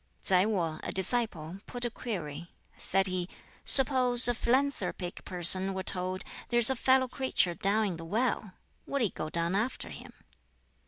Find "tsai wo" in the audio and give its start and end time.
0.23-0.79